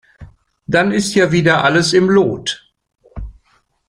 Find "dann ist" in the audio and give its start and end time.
0.65-1.13